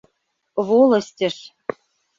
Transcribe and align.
—Волостьыш. 0.67 1.37